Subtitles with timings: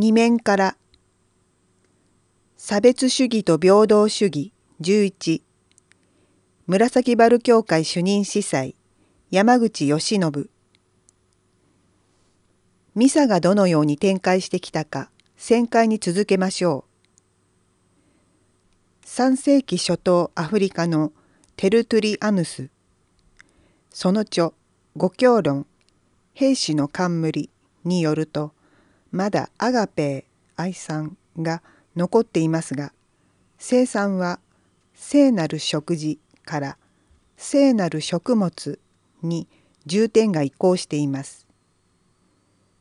[0.00, 0.76] 二面から。
[2.56, 4.52] 差別主義と平等主義。
[4.80, 5.42] 11
[6.68, 8.76] 紫原教会主任司祭。
[9.32, 10.50] 山口義信。
[12.94, 16.84] ミサがどのように展開してきたか旋回に続けましょ
[19.02, 19.04] う。
[19.04, 21.10] 3世紀初頭アフリカの
[21.56, 22.70] テルトゥリアヌス。
[23.90, 24.52] その著
[24.96, 25.66] 五教論。
[26.34, 27.50] 兵士の冠
[27.82, 28.52] によると
[29.10, 31.62] まだアガペー愛さんが
[31.96, 32.92] 残っていますが
[33.58, 34.40] 生産は
[34.94, 36.76] 聖なる食事から
[37.36, 38.78] 聖なる食物
[39.22, 39.48] に
[39.86, 41.46] 重点が移行しています。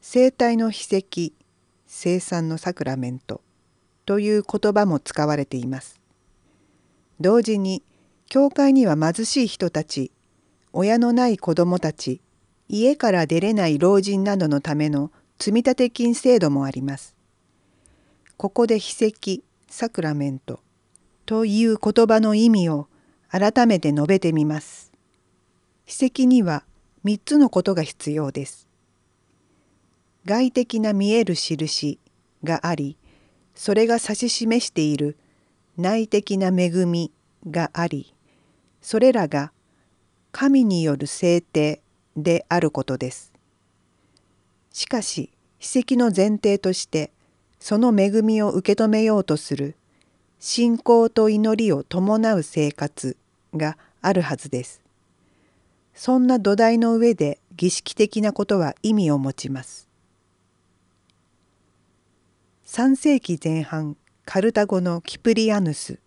[0.01, 1.31] 生体の秘跡
[1.85, 3.41] 生産のサクラメント
[4.05, 5.99] という言葉も使われています。
[7.19, 7.83] 同時に
[8.27, 10.11] 教会には貧しい人たち
[10.73, 12.21] 親のない子供たち
[12.67, 17.15] 家から出れない老人などのための積立金制度もあります。
[18.37, 20.59] ここで秘跡サクラメント
[21.25, 22.87] という言葉の意味を
[23.29, 24.91] 改めて述べてみます。
[25.85, 26.63] 秘跡には
[27.05, 28.67] 3つのことが必要です。
[30.25, 31.99] 外的な見える印
[32.43, 32.97] があり
[33.55, 35.17] それが指し示している
[35.77, 37.11] 内的な恵み
[37.49, 38.13] があり
[38.81, 39.53] それらが
[40.33, 41.81] 神による制定
[42.17, 43.36] であることです。
[44.77, 47.09] しかし秘跡の前提として
[47.59, 49.75] その恵みを受け止めようとする
[50.37, 53.17] 信仰と祈りを伴う生活
[53.55, 54.79] があるはずです。
[55.95, 59.89] そんな土台の上で儀式的なことは意味を持ちます。
[62.67, 65.97] 3世紀前半カルタゴのキプリアヌス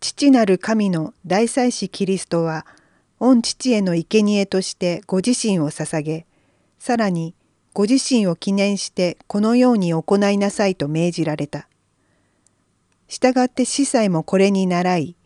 [0.00, 2.64] 父なる神の大祭司キリストは
[3.18, 6.24] 御父への生贄としてご自身を捧げ
[6.78, 7.34] さらに
[7.74, 11.68] ご自身を記念してこのように行いなさいと命じられた。
[13.08, 15.16] したがって司祭もこれに倣い、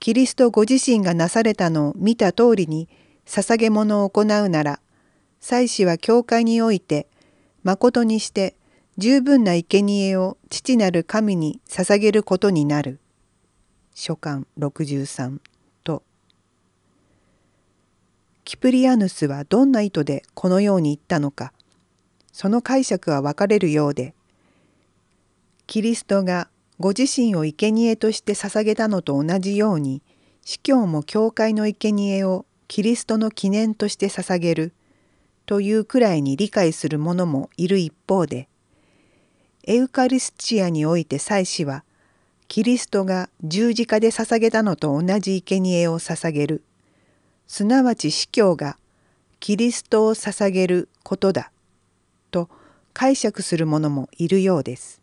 [0.00, 2.88] キリストご自身がなされたのを見た通りに
[3.26, 4.80] 捧げ物を行うなら、
[5.40, 7.06] 祭司は教会において、
[7.62, 8.54] まことにして
[8.98, 13.00] 十分な生贄を父なる神に捧げることになる。
[13.94, 15.38] 書簡63
[15.84, 16.02] と。
[18.44, 21.53] キプリアヌスはどんな意図でこのように言ったのか。
[22.34, 24.12] その解釈は分かれるようで
[25.66, 26.48] キリストが
[26.80, 30.02] ご自身を生贄として捧げたのと同じように
[30.42, 34.74] 司教も教会の生贄をキリストの記念として捧げる
[35.46, 38.48] というくらいに理解する者もいる一方で
[39.62, 41.84] エウカリスチアにおいて祭司は
[42.48, 46.62] キリストが十字架で捧げたのと同じ生贄を捧げる。
[47.46, 48.76] すなわち司教が
[49.40, 51.50] キリストを捧げることだ。
[52.34, 52.50] と
[52.92, 55.00] 解釈する者もいるようです。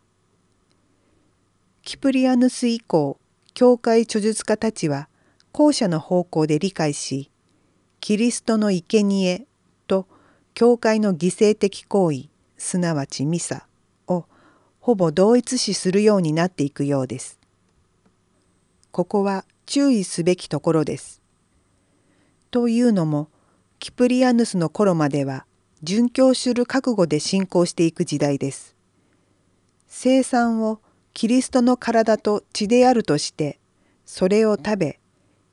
[1.82, 3.18] キプリアヌス以降
[3.54, 5.08] 教会著述家たちは
[5.54, 7.32] 後者の方向で理解し
[8.02, 9.48] キリストの生贄
[9.88, 10.08] と
[10.54, 12.26] 教会の犠牲的行為
[12.58, 13.66] すなわちミサ
[14.08, 14.26] を
[14.82, 17.40] ほぼ同一視するようになっていくようです。
[18.92, 21.22] ここは注意すべきところです。
[22.52, 23.30] というのも
[23.80, 25.46] キプリアヌスの頃までは
[25.84, 28.76] 殉教する覚悟で信仰していく時代です。
[29.94, 30.80] 生産を
[31.14, 33.60] キリストの体と血であるとして
[34.06, 35.00] それを食べ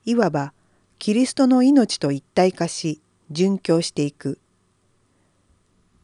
[0.05, 0.53] いわば
[0.99, 3.03] キリストの命と一体化し
[3.33, 4.39] 殉教していく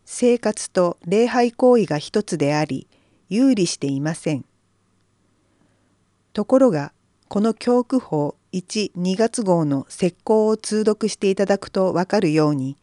[0.04, 2.88] 生活と礼拝行為が一つであり
[3.28, 4.44] 有利していません
[6.32, 6.92] ところが
[7.28, 12.76] この教区法12月号の石膏を通読していただくとわかるように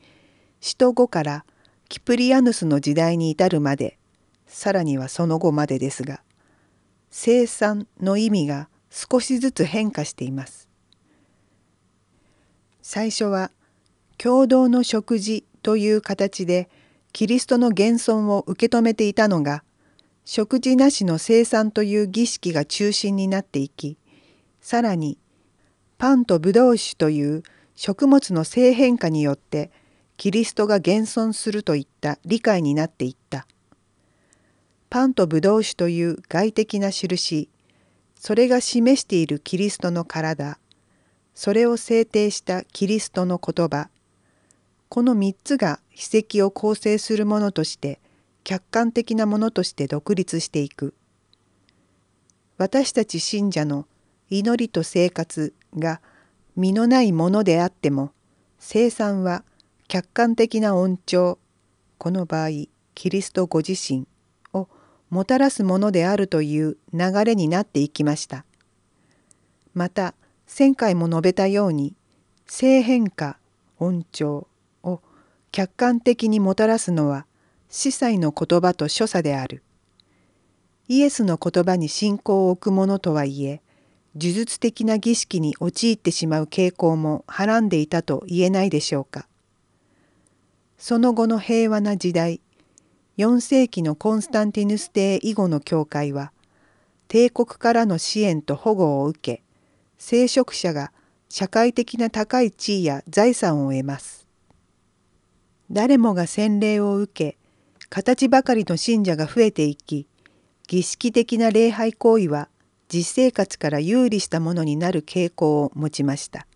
[0.61, 1.45] 使徒後から
[1.89, 3.97] キプリアヌスの時代に至るまで
[4.47, 6.21] さらにはその後までですが
[7.09, 10.69] 生産の意味が少しずつ変化しています。
[12.81, 13.51] 最初は
[14.17, 16.69] 共同の食事という形で
[17.13, 19.63] キリストの現存を受け止めていたのが
[20.25, 23.97] 食事なしの生産という儀式が中心になっていき
[24.61, 25.17] さらに
[25.97, 27.43] パンとブドウ酒という
[27.75, 29.71] 食物の性変化によって
[30.21, 33.47] キリストが現存するといった理解になっていった。
[34.87, 37.49] パンとブドウ酒という外的な印、
[38.19, 40.59] それが示しているキリストの体、
[41.33, 43.89] それを制定したキリストの言葉、
[44.89, 47.99] この3つが秘跡を構成するものとして
[48.43, 50.93] 客観的なものとして独立していく。
[52.59, 53.87] 私たち信者の
[54.29, 55.99] 祈りと生活が
[56.55, 58.11] 身のないものであっても
[58.59, 59.43] 生産は
[59.91, 61.37] 客観的な恩寵
[61.97, 62.49] この場合
[62.95, 64.07] キリストご自身
[64.53, 64.69] を
[65.09, 68.45] もたらすものであるという流れになっていきました。
[69.73, 70.13] また
[70.57, 71.93] 前回も述べたように
[72.47, 73.37] 性変化
[73.79, 74.47] 音調
[74.81, 75.01] を
[75.51, 77.25] 客観的にもたらすのは
[77.67, 79.61] 司祭の言葉と所作である。
[80.87, 83.61] イエスの言葉に信仰を置くものとはいえ
[84.15, 89.27] 呪術的な儀式に陥ってしまう傾向もはらんでいたと言えないでしょうか。
[90.81, 92.41] その後の平和な時代
[93.19, 96.31] 4世紀のコンスタンティヌス帝以後の教会は
[97.07, 99.43] 帝国からの支援と保護を受け
[99.99, 100.91] 聖職者が
[101.29, 104.25] 社会的な高い地位や財産を得ます。
[105.69, 107.37] 誰もが洗礼を受け
[107.89, 110.07] 形ばかりの信者が増えていき
[110.67, 112.49] 儀式的な礼拝行為は
[112.89, 116.47] 実生活から有利したものになる傾向を持ちました。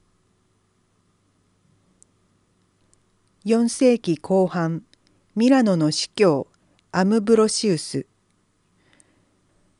[3.45, 4.81] 4世紀後半
[5.35, 6.47] ミラノの司教
[6.91, 8.07] アムブロシウス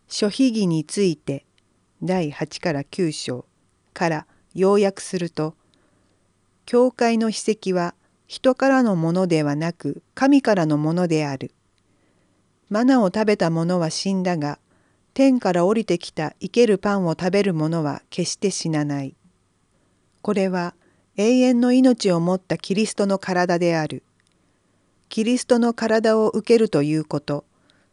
[0.08, 1.48] 諸秘儀について
[2.04, 3.46] 第8から9章
[3.92, 5.56] から要約すると
[6.68, 7.96] 教会の秘跡は
[8.28, 11.52] 人からのものではなく神からのものである。
[12.70, 14.60] マナを食べた者は死んだが
[15.16, 19.16] 天から降りてきた生けるパンを食べる者は決して死なない。
[20.22, 20.76] これは
[21.18, 24.04] 永遠の命を持ったキリストの体である。
[25.10, 27.46] キリストの体を受けるということ、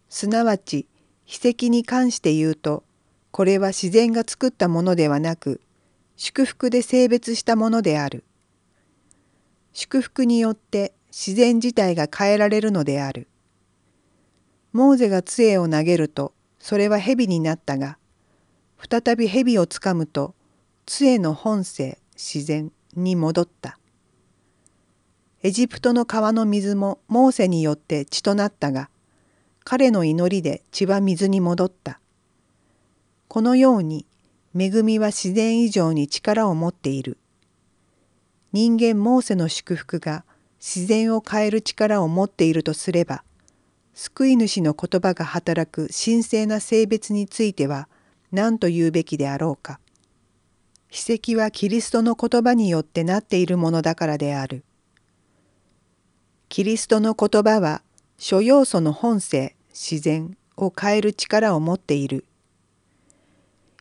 [0.09, 0.87] すなわち
[1.25, 2.83] 秘跡に関して言うと、
[3.31, 5.61] これは自然が作ったものではなく、
[6.17, 8.25] 祝福で性別したものである。
[9.73, 13.29] 祝福によって自然自体が変えられるのである。
[14.73, 17.99] モーゼが杖を投げるとそれは蛇になったが
[18.79, 20.35] 再び蛇をつかむと
[20.87, 23.79] 杖の本性自然に戻った。
[25.43, 28.91] エジプトの川の水もモーセによって血となったが
[29.65, 32.01] 彼の祈りで血は水に戻った。
[33.29, 34.07] このように
[34.57, 37.19] 恵みは自然以上に力を持っている。
[38.53, 40.25] 人間モーセの祝福が
[40.59, 43.25] 自然を変える力を持っているとすれば
[43.95, 47.89] 救い主の言葉が働く神聖な性別については
[48.31, 49.81] 何と言うべきであろうか。
[50.95, 54.63] 秘跡はキリストの言葉によってなっているものだからである。
[56.51, 57.81] キリストの言葉は
[58.19, 62.27] 諸要素の本性自然を変える力を持っている。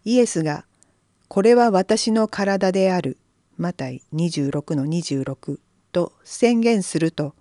[0.05, 0.63] イエスが
[1.27, 3.17] 「これは私の体である」
[3.59, 5.59] マタイ26の26
[5.91, 7.35] と宣言すると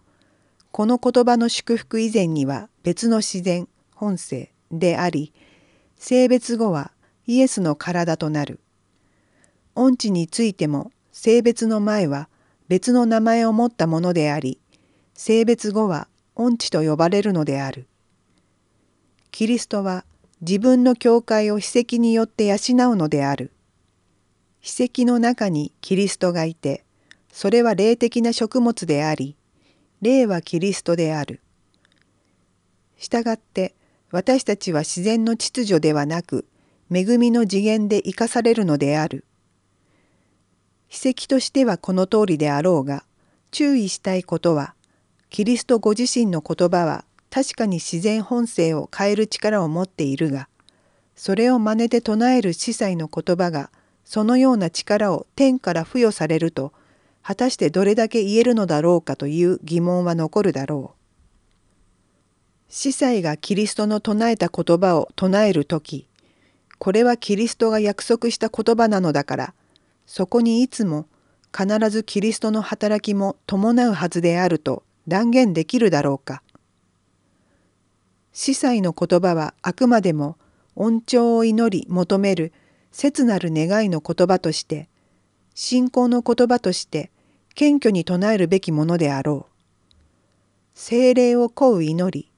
[0.73, 5.33] この言葉の祝福以前には別の自然本性であり
[5.97, 6.91] 性別後は
[7.29, 8.59] イエスの体となる。
[9.81, 12.29] 恩地についても性別の前は
[12.69, 14.61] 別の名前を持ったものであり
[15.15, 17.87] 性別後は恩地と呼ばれるのである。
[19.31, 20.05] キリストは
[20.41, 22.57] 自分の教会を秘跡によって養う
[22.97, 23.53] のである。
[24.61, 26.85] 秘跡の中にキリストがいて、
[27.33, 29.37] それは霊的な食物であり、
[30.01, 31.41] 霊はキリストである。
[32.99, 33.75] したがって
[34.11, 36.47] 私たちは自然の秩序ではなく、
[36.91, 39.25] 恵みの次元で生かされるのである。
[40.91, 43.05] 秘跡としてはこの通りであろうが、
[43.51, 44.75] 注意したいことは、
[45.31, 50.49] キリストご自身の言葉は確かに自然本性を変える力を持っているが
[51.15, 53.71] それを真似て唱える司祭の言葉が
[54.05, 56.73] そのような力を天から付与されると
[57.23, 62.73] 果たしてどれだけ言えるのだろうかという疑問は残るだろう。
[62.73, 66.07] 司祭がキリストの唱えた言葉を唱える時
[66.79, 69.55] これはキリストが約束した言葉なのだから
[70.13, 71.07] そこにいつも
[71.57, 76.43] 必ずキリストの働きも伴うはずであると断言できるだろうか。
[78.33, 80.37] 司祭の言葉はあくまでも
[80.75, 82.53] 恩寵を祈り求める
[82.91, 84.89] 切なる願いの言葉として
[85.55, 87.13] 信仰の言葉として
[87.55, 89.53] 謙虚に唱えるべきものであろう。
[90.75, 92.33] 精霊を請う祈り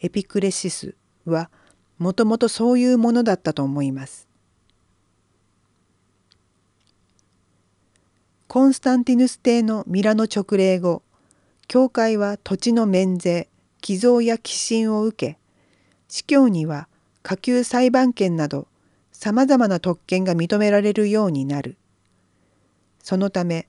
[0.00, 1.50] エピクレシスは
[1.98, 4.31] もともとそういうものだったと思います。
[8.52, 11.02] コンスタンティヌス帝のミラノ直令後
[11.68, 13.48] 教会は土地の免税
[13.80, 15.38] 寄贈や寄進を受け
[16.06, 16.86] 司教には
[17.22, 18.68] 下級裁判権など
[19.10, 21.78] さまざまな特権が認められるようになる。
[23.02, 23.68] そのため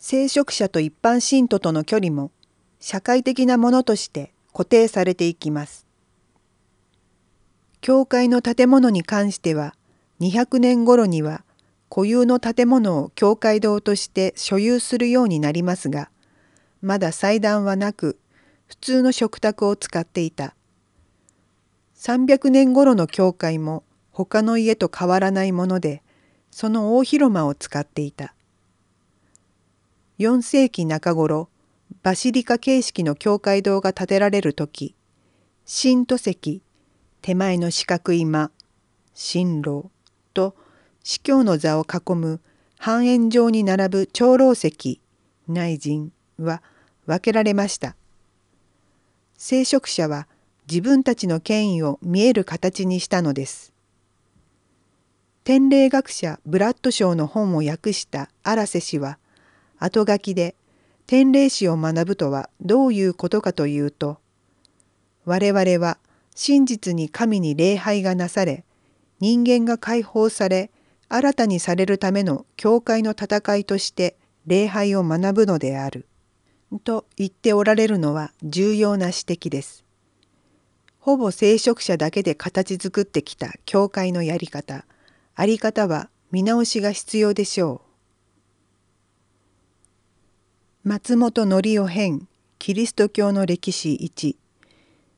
[0.00, 2.32] 聖職者と一般信徒との距離も
[2.80, 5.86] 社会的なものとして固定されていきます。
[7.80, 9.76] 教会の建物に関しては
[10.18, 11.44] 200年頃には
[11.90, 16.08] 固有の建物を教会堂として所有するようになりますが
[16.80, 18.18] まだ祭壇はなく
[18.66, 20.54] 普通の食卓を使っていた。
[21.96, 23.82] 300年頃の教会も
[24.12, 26.02] 他の家と変わらないもので
[26.50, 28.34] その大広間を使っていた。
[30.18, 31.48] 4世紀中頃
[32.02, 34.94] バシリカ形式の教会堂が建てられる時
[35.64, 36.62] 新都石
[37.22, 38.50] 手前の四角い間
[39.14, 39.90] 新楼
[41.02, 42.40] 司教の座を囲む
[42.78, 45.00] 半円状に並ぶ長老石
[45.48, 46.62] 内陣は
[47.06, 47.96] 分けられました。
[49.36, 50.28] 聖職者は
[50.70, 53.72] 自分たちの権威を見える形にしたのです。
[55.42, 59.18] 天霊学者ブラッドショーの本を訳した荒瀬氏は
[59.78, 60.54] 後書きで
[61.06, 64.18] 天霊史を学ぶとはどういうことかというと
[65.24, 65.98] 我々は
[66.36, 68.64] 真実に神に礼拝がなされ
[69.18, 70.70] 人間が解放され
[71.12, 76.06] 新たにされるための教会の戦いとして礼拝を学ぶのである。
[76.84, 79.84] と言っておられるのは重要な指摘です。
[81.00, 84.84] ほぼ聖職者だけで形作ってきた教会のやり方、
[85.34, 87.82] あり方は見直しが必要でしょ
[90.84, 90.88] う。
[90.88, 92.28] 松本則夫編
[92.60, 94.36] キリスト教の歴史1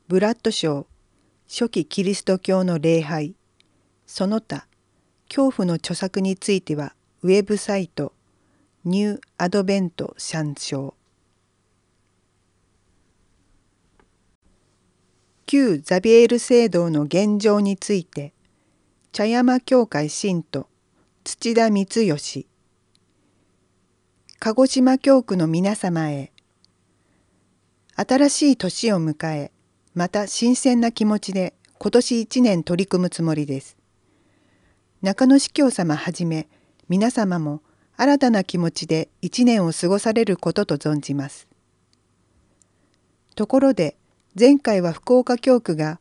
[0.09, 0.87] ブラッドショー
[1.49, 3.35] 初期キリスト教の礼拝
[4.07, 4.67] その他
[5.35, 8.13] 恐怖の著作についてはウェブサイト
[8.85, 10.93] ニューアドベント参照
[15.47, 18.35] 旧ザビエル聖堂の現状について
[19.13, 20.69] 茶山教会信徒
[21.25, 22.47] 土田光義
[24.39, 26.31] 鹿児島教区の皆様へ
[27.97, 29.51] 新しい年を迎え
[29.95, 33.82] また新鮮な気持ちで今年一年取り組むつもりです。
[35.03, 36.47] 中野司教様はじめ
[36.89, 37.61] 皆様も
[37.97, 41.49] 新たな気持ちで一年を過ごされることと存じます。
[43.35, 43.97] ところで
[44.39, 45.99] 前回は福岡教区が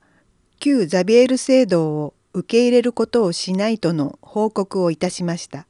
[0.60, 5.66] 旧ザビエル聖堂を受け入れることをしないとの報告をいたしました。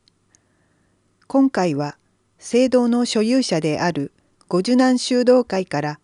[1.27, 1.97] 今回は
[2.37, 4.11] 聖堂の所有者である
[4.49, 5.99] 五受難修道会から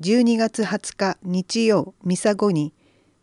[0.00, 2.72] 12月20日日曜ミサ後に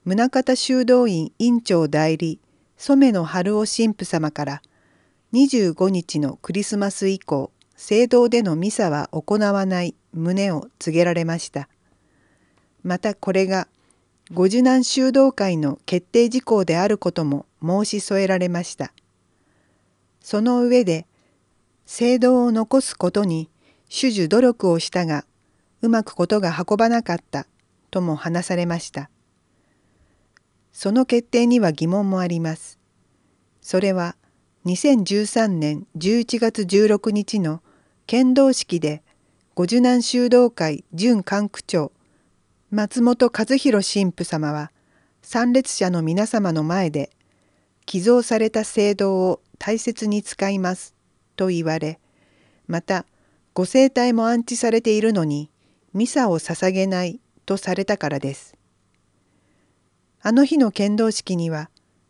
[0.06, 2.40] 宗像修道院院長代理
[2.82, 4.62] 染野春夫神父様から
[5.34, 11.68] 25日のクリスマス以降聖堂でのミサは行わない旨を告げられました。
[12.84, 13.68] またこれが
[14.32, 18.94] 五受難修道会の決定事項であることも申し添えられました。
[20.22, 21.06] その上で
[21.86, 23.50] 聖堂を残すことに
[23.90, 25.26] 主樹努力をしたが
[25.82, 27.46] うまくことが運ばなかった
[27.92, 29.10] とも話されました。
[30.82, 32.80] その決定には疑問もあります。
[33.60, 34.16] それは
[34.66, 37.62] 2013年11月16日の
[38.08, 39.04] 剣道式で
[39.56, 41.92] 五受難修道会準管区長
[42.72, 44.72] 松本和弘神父様は
[45.22, 47.10] 参列者の皆様の前で
[47.86, 50.96] 寄贈された聖堂を大切に使います
[51.36, 52.00] と言われ
[52.68, 53.06] また
[53.54, 55.52] ご聖体も安置されているのに
[55.94, 58.59] ミサを捧げないとされたからです。
[60.22, 61.70] あの日の剣道式には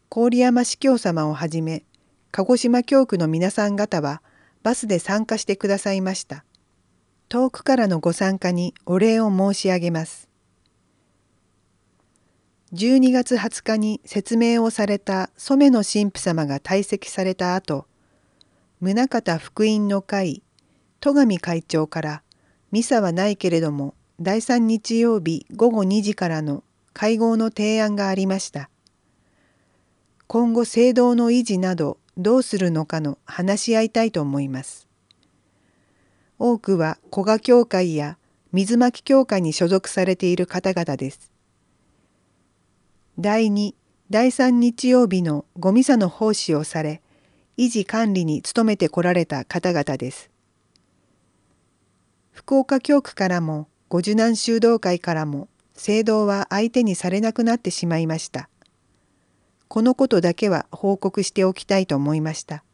[0.10, 1.84] 郡山司教様をはじめ
[2.32, 4.22] 鹿児島教区の皆さん方は
[4.64, 6.44] バスで参加してくださいました。
[7.30, 10.28] 遠くからのご参加にお礼を申し上げます。
[12.74, 17.88] 12月20日に説明をされた染野神父様が退席された後
[18.80, 20.44] 宗像福音の会
[21.00, 22.24] 戸上会長から
[22.72, 26.64] ミサはないけれども第3日曜日午後2時からの
[27.00, 28.70] 会合の提案がありました。
[30.28, 34.86] 今後聖堂の維持などどうするのかの話し合いたいと思います。
[36.40, 38.18] 多くは古賀教会や
[38.52, 41.32] 水巻教会に所属されている方々です。
[43.18, 43.76] 第2、
[44.10, 47.02] 第3日曜日のごミサの奉仕をされ、
[47.58, 50.30] 維持管理に努めてこられた方々です。
[52.34, 55.48] 福岡教区からも五受難修道会からも
[55.80, 58.50] 聖堂は相手にされなくなってしまいました。
[59.70, 62.66] このことだけは報告しておきたいと思いました。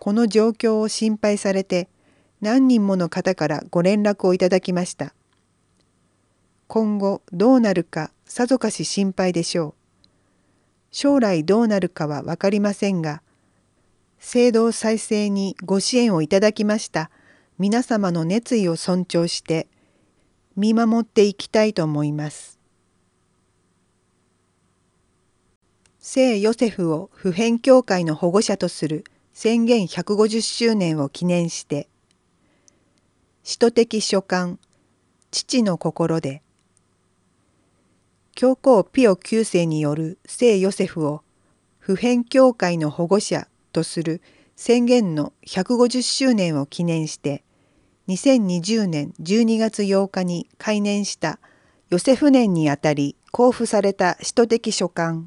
[0.00, 1.88] この状況を心配されて
[2.40, 5.14] 何人もの方からご連絡をいただきました。
[6.66, 9.74] 今後どうなるかさぞかし心配でしょう。
[10.90, 13.22] 将来どうなるかは分かりませんが、
[14.18, 17.08] 聖堂再生にご支援をいただきました。
[17.60, 19.68] 皆様の熱意を尊重して
[20.56, 22.58] 見守っていきたいと思います。
[26.04, 31.88] 聖ヨセフを普遍教会の保護者とする宣言150周年を記念して
[33.44, 34.58] 使徒的書簡
[35.30, 36.42] 父の心で
[38.34, 41.22] 教皇ピオ9世による聖ヨセフを
[41.78, 44.20] 普遍教会の保護者とする
[44.56, 47.44] 宣言の150周年を記念して
[48.08, 51.38] 2020年12月8日に開年した
[51.90, 55.24] ヨセフ年にあたり交付された使徒的書簡。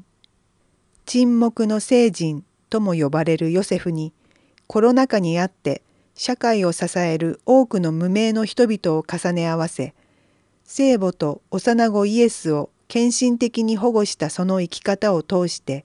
[1.06, 4.12] 沈黙の聖人とも呼ばれるヨセフに
[4.66, 5.82] コロナ禍にあって
[6.14, 9.94] 社会を支える多くの無名の人々を重ね合わせ
[10.64, 15.84] 聖母と幼子イエスを献身的に保護したその生き方を通して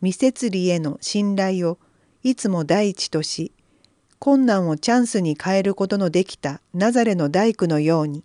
[0.00, 1.78] 未摂理への信頼を
[2.22, 3.52] いつも第一とし
[4.24, 8.24] 困難をチャンスに変えることのできたナザレの大工のように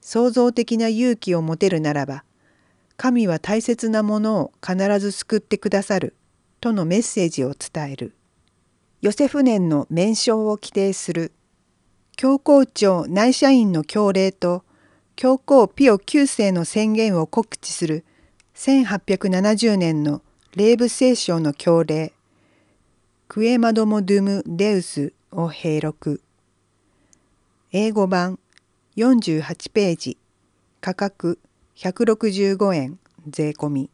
[0.00, 2.24] 創造的な勇気を持てるならば
[2.96, 6.16] 神は大切なものを必ず救ってくださる
[6.60, 8.14] とのメッセージを伝える。
[9.00, 11.30] ヨセフ年の名称を規定する。
[12.16, 14.64] 教皇庁内社員の協令と
[15.14, 18.04] 教皇ピオ9世の宣言を告知する。
[18.56, 20.20] 1870年の
[20.56, 22.12] 霊部聖書の協令。
[23.28, 26.20] クエマドモドゥム・デウスを併録。
[27.72, 28.38] 英語版
[28.96, 30.18] 48ページ。
[30.80, 31.38] 価格
[31.76, 32.98] 165円。
[33.28, 33.90] 税込み。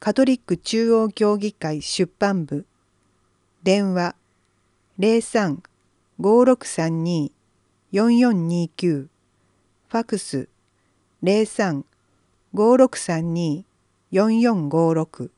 [0.00, 2.66] カトリック中央協議会出版部。
[3.62, 4.16] 電話
[4.98, 7.28] 03-5632-4429
[8.88, 10.48] ファクス。
[12.52, 15.30] 03-5632-4456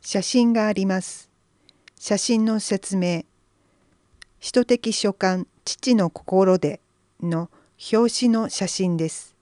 [0.00, 1.31] 写真があります。
[2.04, 3.22] 写真の説明
[4.40, 6.80] 使徒的書簡父の心で
[7.22, 7.48] の
[7.92, 9.36] 表紙の写真です。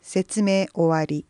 [0.00, 1.26] 説明終わり。